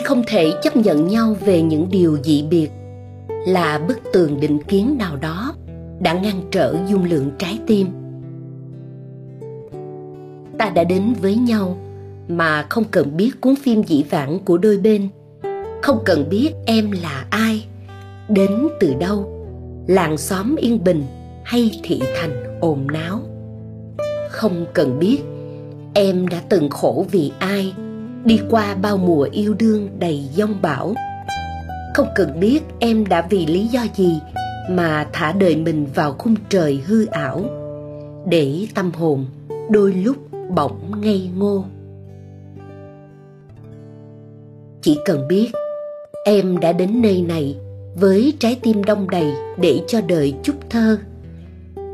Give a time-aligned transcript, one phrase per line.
[0.00, 2.70] khi không thể chấp nhận nhau về những điều dị biệt,
[3.46, 5.54] là bức tường định kiến nào đó
[6.00, 7.86] đã ngăn trở dung lượng trái tim.
[10.58, 11.78] Ta đã đến với nhau
[12.28, 15.08] mà không cần biết cuốn phim dĩ vãng của đôi bên,
[15.82, 17.66] không cần biết em là ai,
[18.28, 19.46] đến từ đâu,
[19.86, 21.04] làng xóm yên bình
[21.44, 23.20] hay thị thành ồn náo
[24.30, 25.18] không cần biết
[25.94, 27.74] em đã từng khổ vì ai
[28.24, 30.94] đi qua bao mùa yêu đương đầy giông bão.
[31.94, 34.20] Không cần biết em đã vì lý do gì
[34.70, 37.44] mà thả đời mình vào khung trời hư ảo,
[38.26, 39.26] để tâm hồn
[39.70, 40.16] đôi lúc
[40.54, 41.64] bỗng ngây ngô.
[44.82, 45.50] Chỉ cần biết
[46.24, 47.56] em đã đến nơi này
[47.94, 50.98] với trái tim đông đầy để cho đời chút thơ.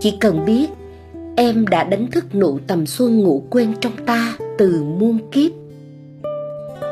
[0.01, 0.67] Chỉ cần biết
[1.37, 5.53] em đã đánh thức nụ tầm xuân ngủ quên trong ta từ muôn kiếp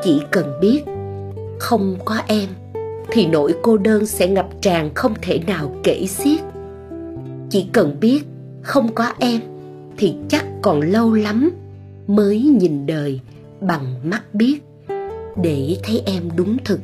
[0.04, 0.84] chỉ cần biết.
[1.58, 2.48] Không có em,
[3.12, 6.40] thì nỗi cô đơn sẽ ngập tràn không thể nào kể xiết.
[7.50, 8.24] Chỉ cần biết
[8.62, 9.40] không có em,
[9.96, 11.50] thì chắc còn lâu lắm
[12.06, 13.20] mới nhìn đời
[13.60, 14.60] bằng mắt biết.
[15.42, 16.80] Để thấy em đúng thực,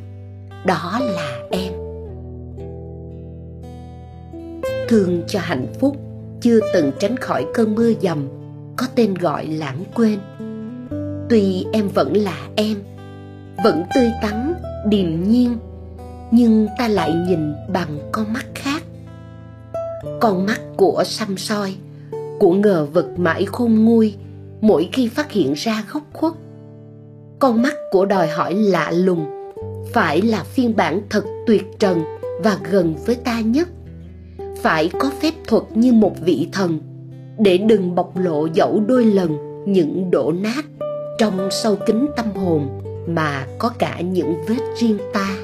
[0.65, 1.73] đó là em.
[4.87, 5.97] Thương cho hạnh phúc
[6.41, 8.27] chưa từng tránh khỏi cơn mưa dầm,
[8.77, 10.19] có tên gọi lãng quên.
[11.29, 12.77] Tuy em vẫn là em
[13.63, 14.53] vẫn tươi tắn,
[14.85, 15.57] điềm nhiên,
[16.31, 18.83] nhưng ta lại nhìn bằng con mắt khác.
[20.19, 21.75] Con mắt của xăm soi,
[22.39, 24.15] của ngờ vực mãi khôn nguôi,
[24.61, 26.33] mỗi khi phát hiện ra góc khuất.
[27.39, 29.25] Con mắt của đòi hỏi lạ lùng,
[29.93, 32.03] phải là phiên bản thật tuyệt trần
[32.43, 33.69] và gần với ta nhất.
[34.61, 36.79] Phải có phép thuật như một vị thần,
[37.39, 40.65] để đừng bộc lộ dẫu đôi lần những đổ nát
[41.17, 45.37] trong sâu kín tâm hồn mà có cả những vết riêng ta.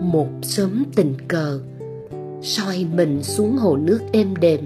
[0.00, 1.60] Một sớm tình cờ,
[2.42, 4.60] soi mình xuống hồ nước êm đềm,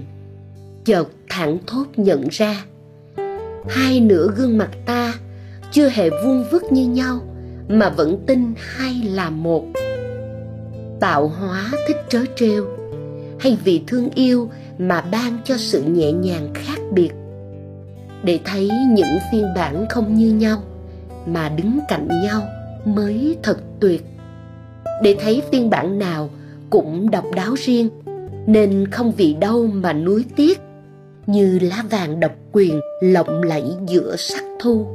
[0.85, 2.65] chợt thẳng thốt nhận ra,
[3.69, 5.13] hai nửa gương mặt ta
[5.71, 7.19] chưa hề vuông vức như nhau,
[7.69, 9.65] mà vẫn tin hai là một.
[10.99, 12.65] Tạo hóa thích trớ trêu,
[13.39, 17.11] hay vì thương yêu mà ban cho sự nhẹ nhàng khác biệt
[18.23, 20.63] để thấy những phiên bản không như nhau,
[21.25, 22.41] mà đứng cạnh nhau
[22.85, 24.05] mới thật tuyệt.
[25.03, 26.29] Để thấy phiên bản nào
[26.69, 27.89] cũng độc đáo riêng,
[28.47, 30.59] nên không vì đâu mà nuối tiếc,
[31.27, 34.85] như lá vàng độc quyền lộng lẫy giữa sắc thu.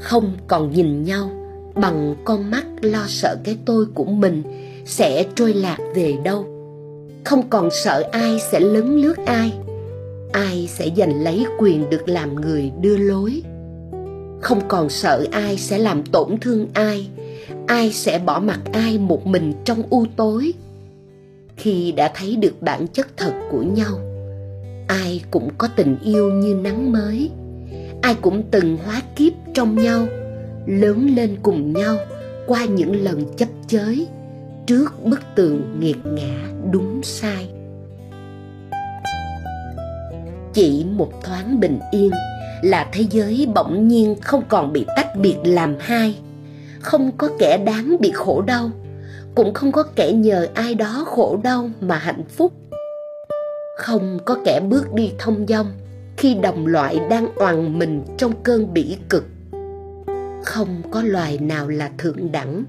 [0.00, 1.30] Không còn nhìn nhau,
[1.74, 4.42] bằng con mắt lo sợ cái tôi của mình
[4.84, 6.46] sẽ trôi lạc về đâu.
[7.24, 9.52] Không còn sợ ai sẽ lấn lướt ai
[10.32, 13.42] ai sẽ giành lấy quyền được làm người đưa lối.
[14.40, 17.08] Không còn sợ ai sẽ làm tổn thương ai
[17.66, 20.52] ai sẽ bỏ mặc ai một mình trong u tối.
[21.56, 23.98] Khi đã thấy được bản chất thật của nhau,
[24.88, 27.30] ai cũng có tình yêu như nắng mới.
[28.02, 30.06] Ai cũng từng hóa kiếp trong nhau,
[30.66, 31.96] lớn lên cùng nhau
[32.46, 34.06] qua những lần chấp chới
[34.66, 37.48] trước bức tường nghiệt ngã đúng sai
[40.54, 42.10] chỉ một thoáng bình yên
[42.62, 46.18] là thế giới bỗng nhiên không còn bị tách biệt làm hai.
[46.80, 48.70] Không có kẻ đáng bị khổ đau,
[49.34, 52.52] cũng không có kẻ nhờ ai đó khổ đau mà hạnh phúc.
[53.76, 55.66] Không có kẻ bước đi thông dong
[56.16, 59.24] khi đồng loại đang oằn mình trong cơn bỉ cực.
[60.44, 62.64] Không có loài nào là thượng đẳng,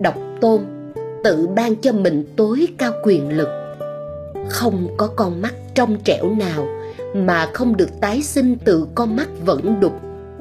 [0.00, 0.60] độc tôn,
[1.24, 3.48] tự ban cho mình tối cao quyền lực.
[4.48, 6.66] Không có con mắt trong trẻo nào
[7.14, 9.92] mà không được tái sinh từ con mắt vẫn đục.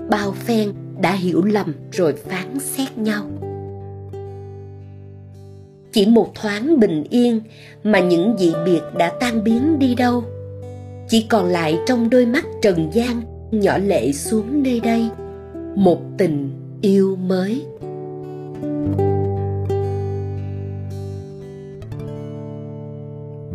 [0.10, 3.26] Bao phen đã hiểu lầm rồi phán xét nhau.
[5.92, 7.42] Chỉ một thoáng bình yên
[7.84, 10.24] mà những dị biệt đã tan biến đi đâu.
[11.10, 13.22] Chỉ còn lại trong đôi mắt trần gian
[13.52, 15.10] nhỏ lệ xuống nơi đây
[15.76, 16.52] một tình
[16.82, 17.66] yêu mới.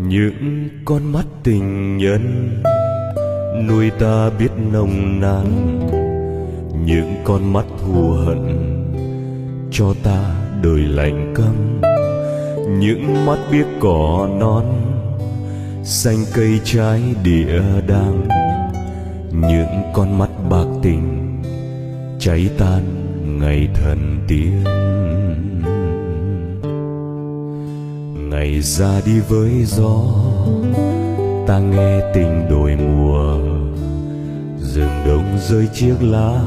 [0.09, 2.63] Những con mắt tình nhân
[3.69, 5.79] nuôi ta biết nồng nàn,
[6.87, 8.73] những con mắt thù hận
[9.71, 11.81] cho ta đời lạnh câm
[12.79, 14.65] những mắt biết cỏ non,
[15.85, 18.29] xanh cây trái địa đàng
[19.33, 21.43] những con mắt bạc tình
[22.19, 22.83] cháy tan
[23.41, 24.65] ngày thần tiên.
[28.31, 30.05] Ngày ra đi với gió
[31.47, 33.39] ta nghe tình đổi mùa.
[34.59, 36.41] Rừng đông rơi chiếc lá,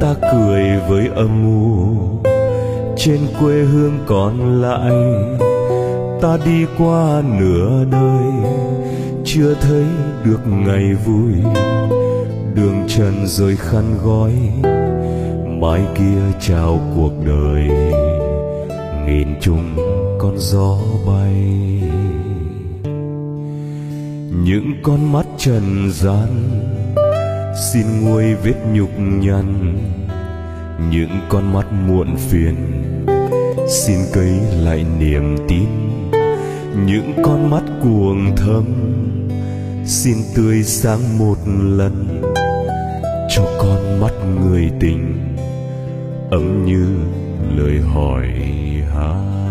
[0.00, 1.96] ta cười với âm u.
[2.96, 4.92] Trên quê hương còn lại,
[6.20, 8.50] ta đi qua nửa đời.
[9.24, 9.84] Chưa thấy
[10.24, 11.32] được ngày vui,
[12.54, 14.32] đường trần rồi khăn gói.
[15.60, 17.68] Mai kia chào cuộc đời,
[19.06, 19.76] nghìn chung
[20.18, 20.76] con gió
[21.06, 21.71] bay
[24.40, 26.28] những con mắt trần gian.
[27.72, 29.78] Xin nguôi vết nhục nhằn
[30.90, 32.56] những con mắt muộn phiền.
[33.68, 35.68] Xin cấy lại niềm tin,
[36.86, 38.64] những con mắt cuồng thâm.
[39.86, 42.22] Xin tươi sáng một lần,
[43.36, 45.34] cho con mắt người tình,
[46.30, 46.86] ấm như
[47.56, 48.28] lời hỏi
[48.94, 49.41] han.